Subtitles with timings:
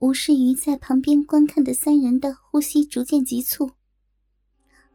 [0.00, 3.72] 无视于在旁边观看的三人的呼吸逐渐急促，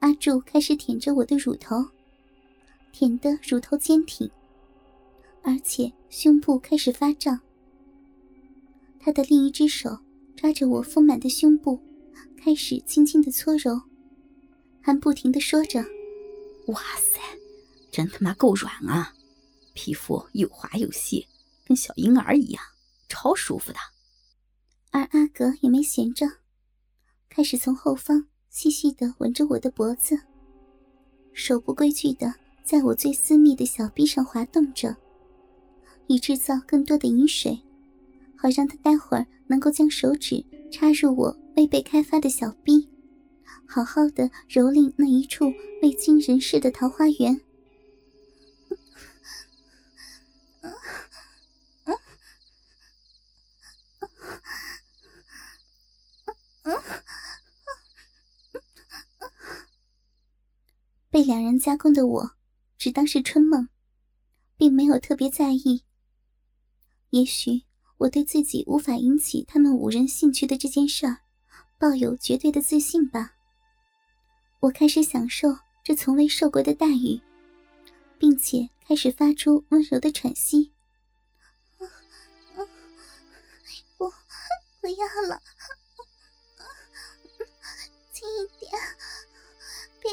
[0.00, 1.88] 阿柱开始舔着我的乳头，
[2.92, 4.30] 舔得乳头坚挺，
[5.42, 7.40] 而且胸部开始发胀。
[8.98, 9.98] 他的另一只手
[10.36, 11.80] 抓着我丰满的胸部，
[12.36, 13.80] 开始轻轻的搓揉，
[14.82, 15.82] 还不停的说着
[16.68, 17.18] ：“哇塞，
[17.90, 19.14] 真他妈够软啊，
[19.72, 21.26] 皮肤又滑又细，
[21.64, 22.62] 跟小婴儿一样，
[23.08, 23.78] 超舒服的。”
[24.90, 26.26] 而阿格也没闲着，
[27.28, 30.18] 开始从后方细细的吻着我的脖子，
[31.32, 32.34] 手不规矩的
[32.64, 34.96] 在我最私密的小臂上滑动着，
[36.08, 37.60] 以制造更多的饮水，
[38.36, 42.88] 好让他待会儿能够将手指插入我未被开发的小臂，
[43.66, 47.40] 好好的蹂躏那一处未经人事的桃花源。
[61.10, 62.30] 被两人加工的我，
[62.78, 63.68] 只当是春梦，
[64.56, 65.82] 并没有特别在意。
[67.10, 67.64] 也许
[67.98, 71.18] 我对自己无法引起他们五人兴趣的这件事儿，
[71.78, 73.34] 抱有绝对的自信吧。
[74.60, 75.48] 我开始享受
[75.82, 77.20] 这从未受过的待遇，
[78.16, 80.70] 并且开始发出温柔的喘息。
[83.98, 84.08] 不，
[84.80, 85.42] 不要了，
[88.14, 88.70] 轻一点，
[90.00, 90.10] 别。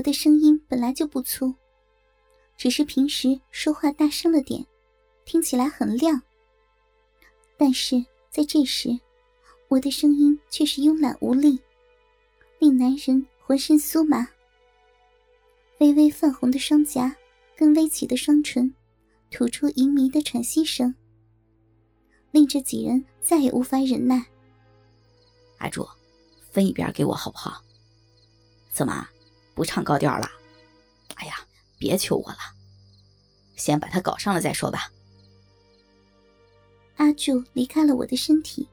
[0.00, 1.54] 我的声音本来就不粗，
[2.56, 4.66] 只是平时说话大声了点，
[5.26, 6.22] 听起来很亮。
[7.58, 8.98] 但是在这时，
[9.68, 11.60] 我的声音却是慵懒无力，
[12.58, 14.26] 令男人浑身酥麻。
[15.80, 17.14] 微微泛红的双颊，
[17.54, 18.74] 跟微起的双唇，
[19.30, 20.94] 吐出淫靡的喘息声。
[22.30, 24.24] 令这几人再也无法忍耐。
[25.58, 25.86] 阿柱，
[26.50, 27.62] 分一边给我好不好？
[28.72, 29.06] 怎么
[29.60, 30.26] 不唱高调了？
[31.16, 31.34] 哎呀，
[31.76, 32.38] 别求我了，
[33.56, 34.90] 先把他搞上了再说吧。
[36.96, 38.66] 阿柱离开了我的身体，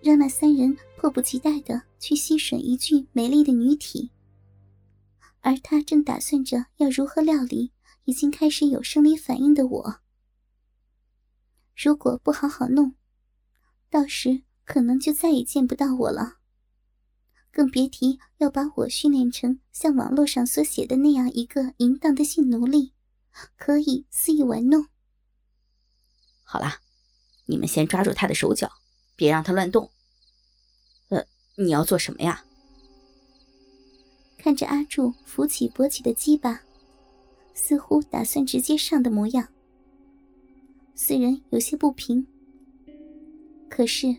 [0.00, 4.12] 让那三人迫不及待的去吸吮一具美丽的女体，
[5.40, 7.72] 而他正打算着要如何料理
[8.04, 10.00] 已经开始有生理反应的我。
[11.74, 12.94] 如果不好好弄，
[13.90, 16.36] 到时可能就再也见不到我了。
[17.52, 22.92] 更别提要把我训练成像网络上所写的那样一个淫荡的性奴隶，
[23.56, 24.86] 可以肆意玩弄。
[26.44, 26.76] 好了，
[27.46, 28.70] 你们先抓住他的手脚，
[29.16, 29.90] 别让他乱动。
[31.08, 31.24] 呃，
[31.56, 32.44] 你要做什么呀？
[34.38, 36.62] 看着阿柱扶起勃起的鸡巴，
[37.52, 39.48] 似乎打算直接上的模样。
[40.94, 42.26] 四人有些不平，
[43.68, 44.16] 可是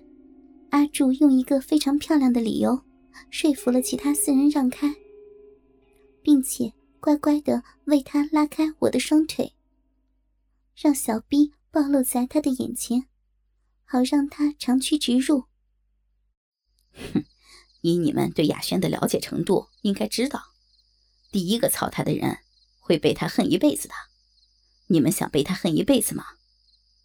[0.70, 2.82] 阿柱用一个非常漂亮的理由
[3.30, 4.96] 说服了其他四人让开，
[6.22, 9.54] 并且乖乖的为他拉开我的双腿，
[10.76, 13.08] 让小逼暴露在他的眼前，
[13.86, 15.46] 好让他长驱直入。
[16.94, 17.26] 哼，
[17.82, 20.44] 以你们对雅轩的了解程度，应该知道，
[21.32, 22.40] 第一个操他的人
[22.80, 23.94] 会被他恨一辈子的。
[24.88, 26.26] 你们想被他恨一辈子吗？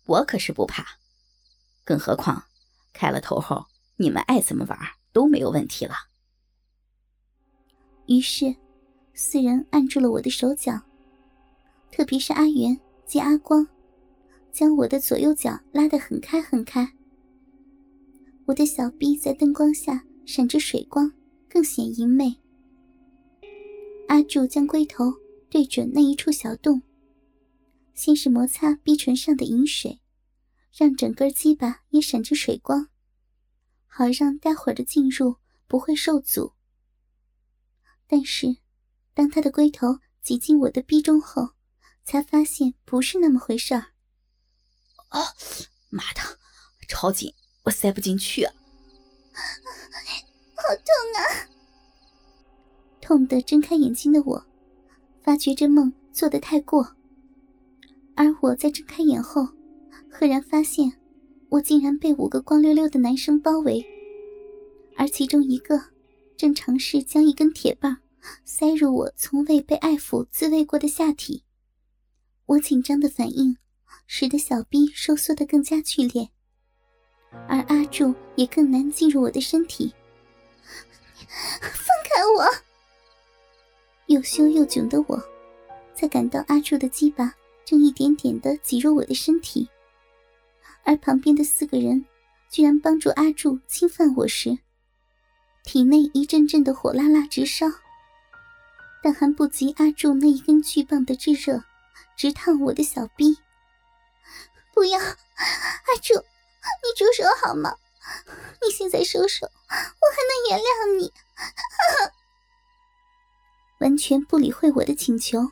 [0.06, 0.98] 我可是不怕，
[1.84, 2.46] 更何况
[2.92, 4.78] 开了头后，你们爱怎么玩
[5.16, 5.94] 都没有问题了。
[8.06, 8.54] 于是，
[9.14, 10.78] 四人按住了我的手脚，
[11.90, 13.66] 特别是阿元及阿光，
[14.52, 16.92] 将我的左右脚拉得很开很开。
[18.44, 21.10] 我的小臂在灯光下闪着水光，
[21.48, 22.36] 更显淫媚。
[24.08, 25.14] 阿柱将龟头
[25.48, 26.82] 对准那一处小洞。
[27.94, 29.98] 先是摩擦逼唇上的饮水，
[30.76, 32.88] 让整根鸡巴也闪着水光，
[33.98, 35.36] 好让待会儿的进入
[35.66, 36.52] 不会受阻。
[38.06, 38.58] 但是，
[39.14, 41.52] 当他的龟头挤进我的逼中后，
[42.04, 43.94] 才发现不是那么回事儿。
[45.08, 45.22] 啊，
[45.88, 46.20] 妈的，
[46.86, 47.32] 超紧，
[47.62, 48.52] 我塞不进去啊！
[50.56, 50.84] 好痛
[51.16, 51.48] 啊！
[53.00, 54.46] 痛得睁开眼睛的我，
[55.22, 56.94] 发觉这梦做得太过。
[58.14, 59.48] 而我在睁开眼后，
[60.12, 61.00] 赫然发现，
[61.48, 63.84] 我竟然被五个光溜溜的男生包围，
[64.96, 65.80] 而其中一个
[66.36, 67.96] 正尝试将一根铁棒
[68.44, 71.44] 塞入我从未被爱抚滋味过的下体。
[72.46, 73.56] 我紧张的反应，
[74.06, 76.28] 使得小臂收缩的更加剧烈，
[77.48, 79.94] 而阿柱也更难进入我的身体。
[81.60, 82.44] 放开我！
[84.06, 85.22] 又羞又窘的我。
[85.94, 87.34] 在感到阿柱的鸡巴
[87.64, 89.68] 正一点点的挤入我的身体，
[90.86, 92.06] 而旁边的四个人
[92.48, 94.58] 居然帮助阿柱侵犯我时，
[95.64, 97.66] 体内一阵阵的火辣辣直烧，
[99.02, 101.64] 但还不及阿柱那一根巨棒的炙热，
[102.16, 103.38] 直烫我的小臂。
[104.72, 107.74] 不要，阿柱，你住手好吗？
[108.62, 109.90] 你现在收手，我还能
[110.50, 111.12] 原谅你。
[113.80, 115.50] 完全不理会我的请求。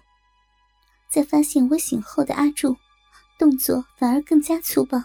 [1.10, 2.76] 在发现我醒后的阿柱，
[3.38, 5.02] 动作反而更加粗暴，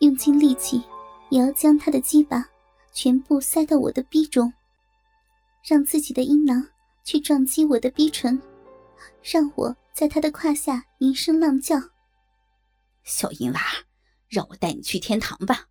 [0.00, 0.82] 用尽力气
[1.30, 2.48] 也要将他的鸡巴
[2.92, 4.52] 全部塞到我的逼中，
[5.62, 6.68] 让自己的阴囊
[7.04, 8.40] 去撞击我的逼唇，
[9.22, 11.76] 让我在他的胯下吟声浪叫。
[13.02, 13.60] 小淫娃，
[14.28, 15.68] 让我带你去天堂吧。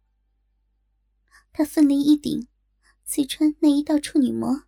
[1.52, 2.48] 他奋力一顶，
[3.06, 4.64] 刺穿那一道处女膜，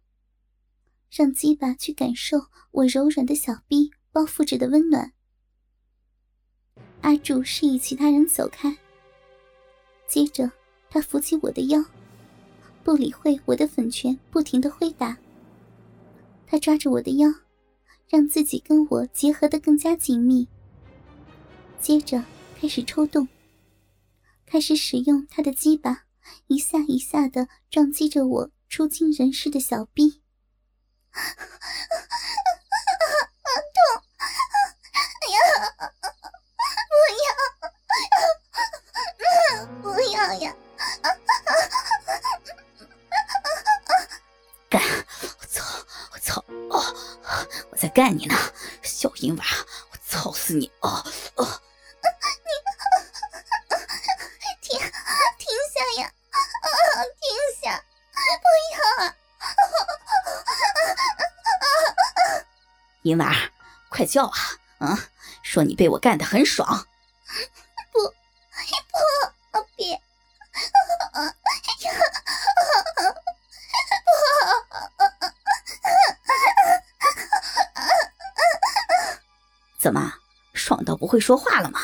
[1.09, 5.13] 让鸡巴去感受我柔软的小臂包覆着的温暖。
[7.01, 8.77] 阿柱示意其他人走开，
[10.07, 10.51] 接着
[10.89, 11.83] 他扶起我的腰，
[12.83, 15.17] 不理会我的粉拳不停的挥打。
[16.47, 17.27] 他抓着我的腰，
[18.09, 20.47] 让自己跟我结合的更加紧密。
[21.79, 22.23] 接着
[22.59, 23.27] 开始抽动，
[24.45, 26.03] 开始使用他的鸡巴。
[26.47, 30.09] 一下一下的撞击着我出惊人世的小臂，
[31.13, 31.21] 痛！
[34.91, 35.93] 哎呀，
[39.81, 40.53] 不要，不要呀！
[44.69, 44.81] 干！
[45.39, 45.63] 我操！
[46.11, 46.43] 我操！
[46.69, 46.83] 哦，
[47.71, 48.35] 我在干你呢，
[48.83, 49.43] 小淫娃！
[49.91, 50.71] 我操死你！
[50.81, 51.03] 哦
[51.35, 51.61] 哦！
[63.03, 63.31] 银娃，
[63.89, 64.33] 快叫啊！
[64.79, 64.97] 啊，
[65.43, 66.87] 说你被我干得很爽。
[67.91, 68.11] 不，不，
[69.75, 70.01] 别！
[79.79, 80.13] 怎么，
[80.53, 81.79] 爽到不会说话了吗？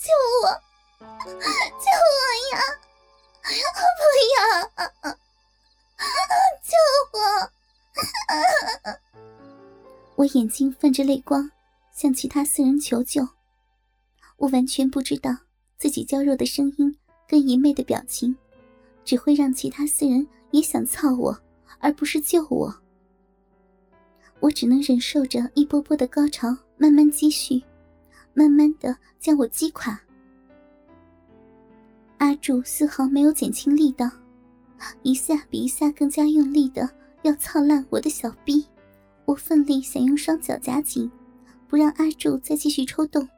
[0.00, 0.10] 救
[0.42, 0.60] 我！
[1.20, 1.34] 救我
[2.52, 2.58] 呀！
[3.44, 3.50] 不
[4.34, 4.36] 要！
[6.62, 6.72] 救
[7.12, 7.16] 我！
[10.16, 11.52] 我眼睛泛着泪光，
[11.94, 13.28] 向其他四人求救。
[14.38, 15.30] 我完全不知道
[15.78, 16.94] 自己娇弱的声音
[17.28, 18.34] 跟愚昧的表情，
[19.04, 21.38] 只会让其他四人也想操我，
[21.78, 22.74] 而不是救我。
[24.40, 27.62] 我只能忍受着一波波的高潮慢慢积蓄，
[28.34, 30.00] 慢慢的将我击垮。
[32.18, 34.10] 阿柱丝毫没有减轻力道，
[35.02, 36.90] 一下比一下更加用力的
[37.22, 38.66] 要操烂我的小臂。
[39.24, 41.08] 我奋力想用双脚夹紧，
[41.68, 43.28] 不让阿柱再继续抽动。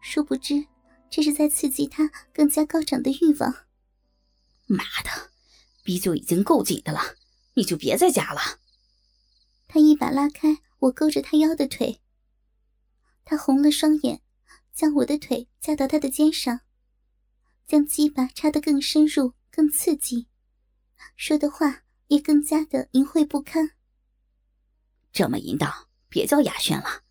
[0.00, 0.64] 殊不知，
[1.14, 3.66] 这是在刺激他更加高涨的欲望。
[4.66, 5.30] 妈的，
[5.84, 7.14] 逼就已经够紧的了，
[7.54, 8.58] 你就别再夹了。
[9.68, 12.00] 他一把拉开我勾着他腰的腿，
[13.24, 14.22] 他红了双眼，
[14.72, 16.62] 将我的腿架到他的肩上，
[17.64, 20.26] 将鸡巴插得更深入、更刺激，
[21.14, 23.70] 说的话也更加的淫秽不堪。
[25.12, 27.02] 这么淫荡，别叫雅轩了，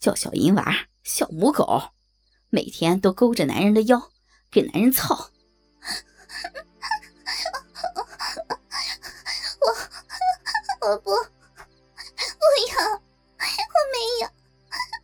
[0.00, 1.91] 叫小淫娃、小母狗，
[2.54, 4.10] 每天都勾着男人的腰，
[4.50, 5.30] 给男人操。
[9.58, 11.14] 我我不不
[12.68, 12.98] 要，我
[13.88, 14.28] 没有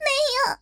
[0.05, 0.59] 没有。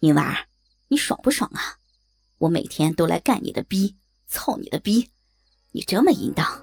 [0.00, 0.46] 淫娃，
[0.88, 1.78] 你爽不爽啊？
[2.36, 5.10] 我每天都来干你的逼，操你的逼，
[5.72, 6.62] 你这么淫荡。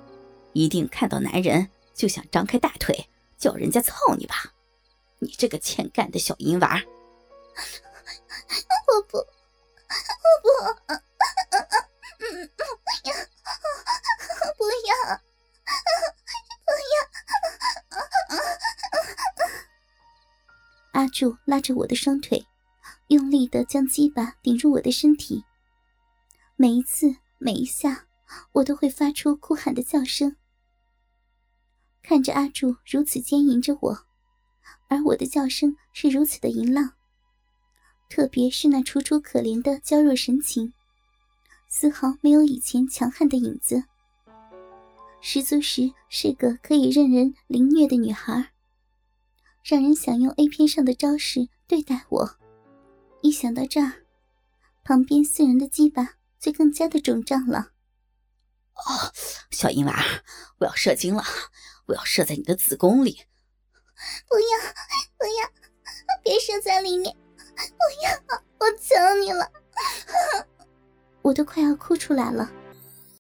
[0.54, 4.54] 一定看到男人就想张开大腿叫人家操你吧，
[5.26, 6.80] 你这个欠干的小淫娃！
[8.88, 9.26] 我不，我
[10.44, 10.48] 不，
[10.86, 10.94] 不
[13.10, 13.16] 要，
[14.56, 14.86] 不要，不要！
[20.92, 22.46] 阿柱拉着我的双腿，
[23.08, 25.44] 用力的将鸡巴顶入我的身体，
[26.56, 28.06] 每一次，每一下，
[28.52, 30.36] 我都会发出哭喊的叫声。
[32.04, 34.06] 看着阿柱如此奸淫着我，
[34.88, 36.94] 而我的叫声是如此的淫浪，
[38.10, 40.74] 特别是那楚楚可怜的娇弱神情，
[41.68, 43.84] 丝毫没有以前强悍的影子，
[45.22, 48.52] 十足十是个可以任人凌虐的女孩，
[49.64, 52.38] 让人想用 A 片上的招式对待我。
[53.22, 54.06] 一想到这儿，
[54.84, 57.72] 旁边四人的鸡巴就更加的肿胀了。
[58.76, 59.12] 哦，
[59.50, 60.06] 小淫娃，
[60.60, 61.24] 我要射精了，
[61.88, 63.22] 我要射在你的子宫里。
[64.28, 64.46] 不要，
[65.18, 65.50] 不要，
[66.24, 67.16] 别生在里面！
[67.56, 69.50] 不要，我求你了！
[71.22, 72.50] 我都快要哭出来了。